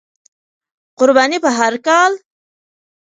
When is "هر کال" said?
1.57-2.11